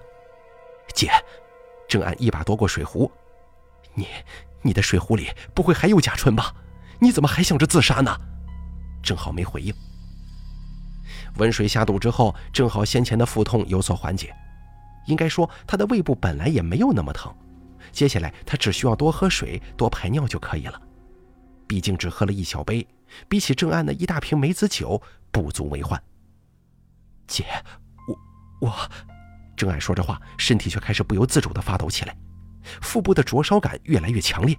[0.95, 1.11] 姐，
[1.89, 3.11] 郑安一把夺过水壶，
[3.95, 4.07] 你
[4.62, 6.55] 你的水壶里不会还有甲醇吧？
[6.99, 8.15] 你怎么还想着自杀呢？
[9.03, 9.75] 郑浩没回应。
[11.37, 14.35] 温水下肚之后，正好先前的腹痛有所缓解。
[15.07, 17.35] 应该说，他的胃部本来也没有那么疼。
[17.92, 20.81] 接下来，他只需要多喝水、多排尿就可以了。
[21.66, 22.87] 毕竟只喝了一小杯，
[23.29, 26.01] 比起郑安的一大瓶梅子酒，不足为患。
[27.27, 27.45] 姐，
[28.07, 28.90] 我我，
[29.57, 32.16] 郑安说着话，身体却开始不由自主地发抖起来，
[32.83, 34.57] 腹部的灼烧感越来越强烈。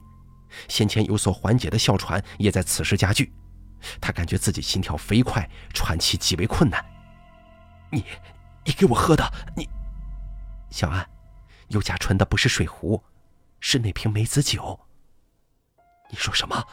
[0.68, 3.32] 先前有所缓解的哮喘也在此时加剧，
[4.02, 6.84] 他感觉自己心跳飞快，喘气极为困难。
[7.92, 8.04] 你，
[8.66, 9.24] 你给我喝的，
[9.56, 9.70] 你，
[10.70, 11.08] 小安，
[11.70, 13.04] 有甲醇的不是水壶，
[13.60, 14.80] 是那瓶梅子酒。
[16.10, 16.68] 你说什么？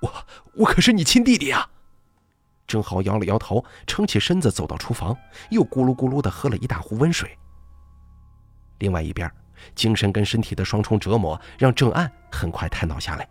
[0.00, 1.68] 我我可是你亲弟弟啊！
[2.66, 5.16] 郑浩摇了摇头，撑起身子走到厨房，
[5.50, 7.38] 又咕噜咕噜的喝了一大壶温水。
[8.78, 9.30] 另外一边。
[9.76, 13.28] 精神跟身体的双重折磨让郑岸很快瘫倒下来。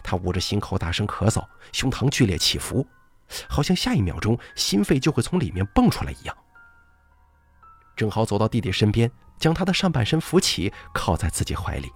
[0.00, 2.86] 他捂着心口大声咳嗽，胸膛剧烈起伏，
[3.48, 6.36] 好像下一秒钟心肺就会从里面蹦出来一样。
[7.96, 11.90] 正好走到弟弟身边，将他的上半身扶起，靠在自己怀里。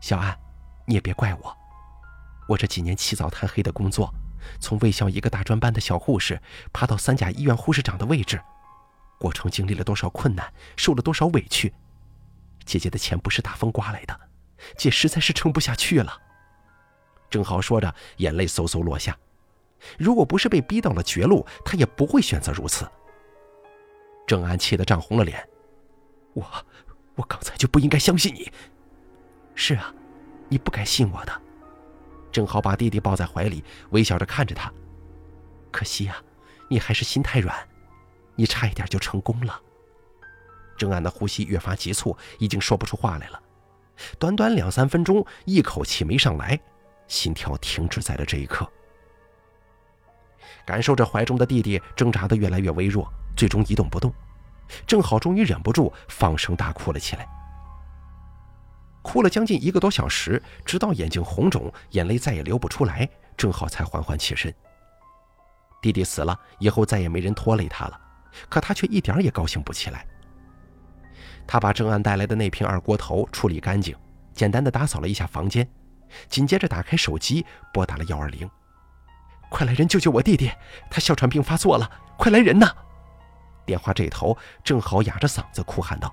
[0.00, 0.36] 小安，
[0.86, 1.56] 你也别怪我，
[2.48, 4.12] 我这几年起早贪黑的工作，
[4.58, 6.40] 从卫校一个大专班的小护士，
[6.72, 8.40] 爬到三甲医院护士长的位置，
[9.20, 11.72] 过程经历了多少困难，受了多少委屈。
[12.64, 14.18] 姐姐的钱不是大风刮来的，
[14.76, 16.18] 姐实在是撑不下去了。
[17.28, 19.14] 正好说着，眼泪嗖嗖落下。
[19.98, 22.90] 如果不是被逼到了绝路，他也不会选择如此。
[24.28, 25.42] 郑安气得涨红了脸
[26.36, 26.44] ：“我，
[27.14, 28.52] 我刚才就不应该相信你。
[29.54, 29.92] 是啊，
[30.50, 31.32] 你不该信我的。”
[32.30, 34.70] 正好把弟弟抱在怀里，微笑着看着他。
[35.72, 36.22] 可惜啊，
[36.68, 37.56] 你还是心太软，
[38.36, 39.58] 你差一点就成功了。
[40.76, 43.42] 郑安的呼吸越发急促，已经说不出话来了。
[44.18, 46.60] 短短两三分钟，一口气没上来，
[47.06, 48.70] 心跳停止在了这一刻。
[50.64, 54.12] 感受着怀中的弟弟挣扎的越来越微弱，最终一动不动。
[54.86, 57.26] 正好终于忍不住放声大哭了起来，
[59.02, 64.54] 哭了将近一个多小时，直到眼睛红肿，眼泪再也流不出来，正好才缓缓起身。
[65.80, 67.98] 弟弟死了以后，再也没人拖累他了，
[68.50, 70.06] 可他却一点也高兴不起来。
[71.46, 73.96] 他把郑安带来的那瓶二锅头处理干净，
[74.34, 75.66] 简单的打扫了一下房间，
[76.28, 78.50] 紧接着打开手机拨打了幺二零。
[79.50, 80.50] 快来人救救我弟弟，
[80.90, 81.90] 他哮喘病发作了！
[82.16, 82.70] 快来人呐！
[83.64, 86.12] 电话这头正好哑着嗓子哭喊道。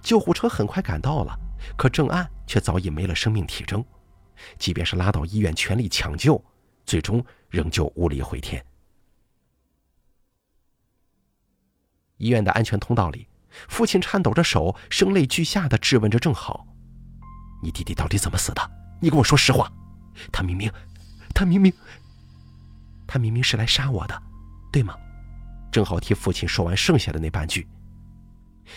[0.00, 1.38] 救护车很快赶到了，
[1.76, 3.84] 可郑安却早已没了生命体征，
[4.58, 6.42] 即便是拉到医院全力抢救，
[6.84, 8.64] 最终仍旧无力回天。
[12.16, 13.28] 医院的安全通道里。
[13.68, 16.66] 父亲颤抖着手，声泪俱下的质问着郑好
[17.62, 18.70] ：“你弟弟到底怎么死的？
[18.98, 19.70] 你跟我说实话。
[20.32, 20.72] 他明明，
[21.32, 21.72] 他明明，
[23.06, 24.22] 他明明是来杀我的，
[24.72, 24.94] 对吗？”
[25.72, 27.66] 正好替父亲说完剩下的那半句。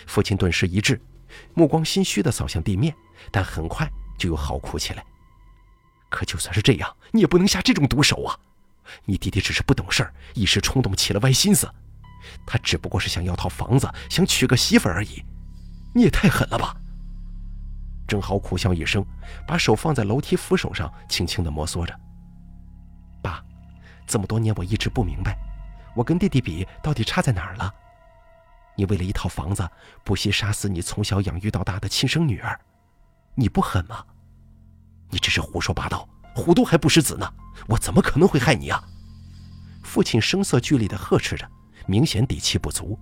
[0.06, 1.00] 父亲顿时一滞，
[1.54, 2.94] 目光心虚的扫向地面，
[3.30, 3.86] 但很快
[4.18, 5.04] 就又嚎哭起来。
[6.08, 8.38] 可就算是这样，你也不能下这种毒手啊！
[9.04, 11.68] 你弟弟只是不懂事一时冲动起了歪心思。
[12.46, 15.22] 他只不过是想要套房子，想娶个媳妇而已，
[15.94, 16.74] 你也太狠了吧！
[18.08, 19.04] 正好苦笑一声，
[19.46, 21.94] 把手放在楼梯扶手上，轻轻地摩挲着。
[24.06, 25.36] 这么多年我一直不明白，
[25.94, 27.74] 我跟弟弟比到底差在哪儿了？
[28.76, 29.68] 你为了一套房子，
[30.04, 32.58] 不惜杀死你从小养育到大的亲生女儿，
[33.34, 34.04] 你不狠吗？
[35.10, 37.32] 你这是胡说八道，虎毒还不食子呢！
[37.68, 38.82] 我怎么可能会害你啊？
[39.82, 41.48] 父亲声色俱厉地呵斥着。
[41.88, 42.98] 明显底气不足，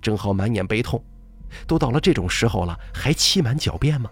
[0.00, 1.04] 正好满眼悲痛，
[1.66, 4.10] 都到了这种时候了，还欺瞒狡辩吗？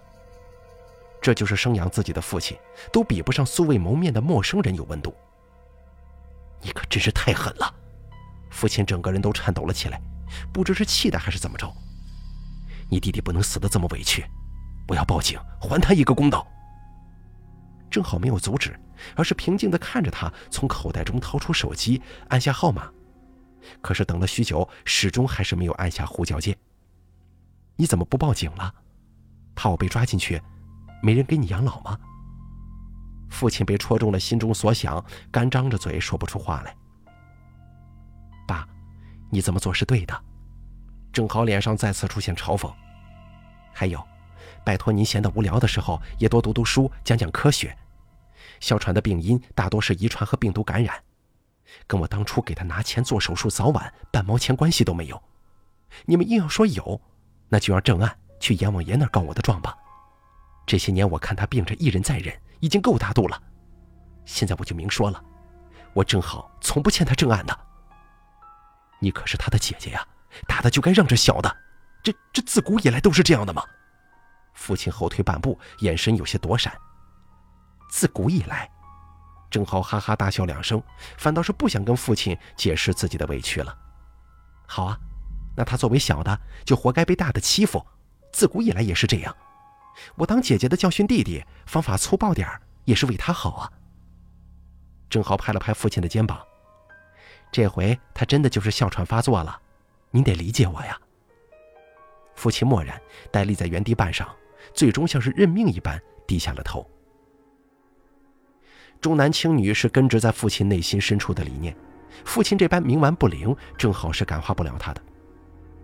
[1.22, 2.54] 这就是生养自己的父亲，
[2.92, 5.14] 都比不上素未谋面的陌生人有温度。
[6.64, 7.72] 你可真是太狠了！
[8.50, 10.00] 父亲整个人都颤抖了起来，
[10.52, 11.70] 不知是气的还是怎么着。
[12.88, 14.24] 你弟弟不能死的这么委屈，
[14.88, 16.46] 我要报警，还他一个公道。
[17.90, 18.78] 正好没有阻止，
[19.14, 22.90] 而是平静地看着他从口袋中掏出手机，按下号码。
[23.80, 26.56] 可是等了许久，始终还是没有按下呼叫键。
[27.76, 28.74] 你怎么不报警了？
[29.54, 30.40] 怕我被抓进去，
[31.02, 31.98] 没人给你养老吗？
[33.34, 36.74] 父亲被戳中了心中所想，干张着嘴说不出话来。
[38.46, 38.66] 爸，
[39.28, 40.18] 你这么做是对的。
[41.12, 42.72] 正好脸上再次出现嘲讽。
[43.72, 44.00] 还有，
[44.64, 47.76] 拜托您闲得无聊的时候也多读读书，讲讲科学。
[48.60, 50.94] 哮喘的病因大多是遗传和病毒感染。
[51.88, 55.20] 跟我当初给他拿钱做手术早晚半毛钱关系都没有，
[56.06, 57.00] 你们硬要说有，
[57.48, 59.76] 那就让郑案去阎王爷那儿告我的状吧。
[60.66, 63.40] 这些年我看他病着，一忍再忍，已经够大度了。
[64.24, 65.22] 现在我就明说了，
[65.92, 67.58] 我正好从不欠他正案的。
[68.98, 70.06] 你可是他的姐姐呀，
[70.46, 71.56] 大的就该让着小的，
[72.02, 73.62] 这这自古以来都是这样的吗？
[74.54, 76.72] 父亲后退半步，眼神有些躲闪。
[77.90, 78.70] 自古以来，
[79.50, 80.82] 郑浩哈哈大笑两声，
[81.18, 83.76] 反倒是不想跟父亲解释自己的委屈了。
[84.66, 84.98] 好啊，
[85.54, 87.84] 那他作为小的，就活该被大的欺负。
[88.32, 89.36] 自古以来也是这样。
[90.16, 92.48] 我当姐姐的教训弟弟，方法粗暴点
[92.84, 93.72] 也是为他好啊。
[95.08, 96.40] 郑浩拍了拍父亲的肩膀，
[97.52, 99.60] 这回他真的就是哮喘发作了，
[100.10, 100.98] 您得理解我呀。
[102.34, 104.26] 父亲默然，呆立在原地半晌，
[104.72, 106.84] 最终像是认命一般低下了头。
[109.00, 111.76] 重男轻女是根植在父亲内心深处的理念，
[112.24, 115.02] 父亲这般冥顽不灵，正好是感化不了他的。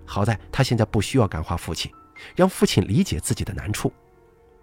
[0.04, 1.92] 好在他现在不需要感化父亲，
[2.37, 3.93] 让父亲理解自己的难处，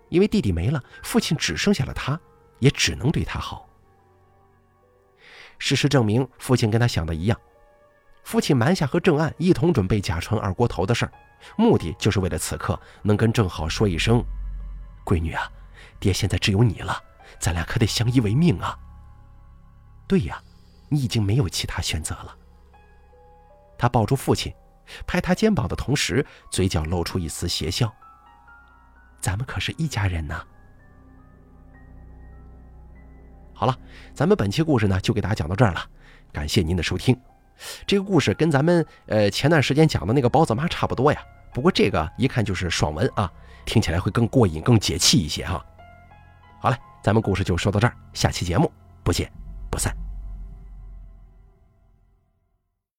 [0.09, 2.19] 因为弟弟没了，父亲只剩下了他，
[2.59, 3.67] 也只能对他好。
[5.57, 7.39] 事实证明，父亲跟他想的一样，
[8.23, 11.11] 父亲瞒下和郑岸一同准备假传二锅头的事儿，
[11.55, 14.23] 目的就是为了此刻能跟郑好说一声
[15.03, 15.51] ：“闺女啊，
[15.99, 17.01] 爹现在只有你了，
[17.39, 18.77] 咱俩可得相依为命啊。”
[20.07, 20.41] 对呀，
[20.89, 22.37] 你已经没有其他选择了。
[23.77, 24.53] 他抱住父亲。
[25.05, 27.93] 拍他肩膀的同时，嘴角露出一丝邪笑。
[29.19, 30.41] 咱们可是一家人呢。
[33.53, 33.75] 好了，
[34.13, 35.83] 咱们本期故事呢就给大家讲到这儿了，
[36.31, 37.19] 感谢您的收听。
[37.87, 41.19] 这个故事跟咱们呃前段时间讲的那个包子妈差不多呀，
[41.53, 43.31] 不过这个一看就是爽文啊，
[43.65, 45.65] 听起来会更过瘾、更解气一些哈。
[46.61, 48.71] 好嘞，咱们故事就说到这儿，下期节目
[49.03, 49.27] 不见
[49.71, 50.06] 不散。